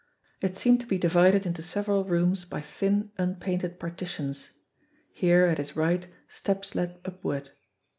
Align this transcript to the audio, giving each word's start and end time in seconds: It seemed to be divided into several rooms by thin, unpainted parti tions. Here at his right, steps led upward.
It 0.41 0.57
seemed 0.57 0.81
to 0.81 0.87
be 0.87 0.97
divided 0.97 1.45
into 1.45 1.61
several 1.61 2.05
rooms 2.05 2.43
by 2.43 2.59
thin, 2.59 3.11
unpainted 3.19 3.79
parti 3.79 4.07
tions. 4.07 4.49
Here 5.11 5.45
at 5.45 5.59
his 5.59 5.75
right, 5.75 6.07
steps 6.27 6.73
led 6.73 6.99
upward. 7.05 7.51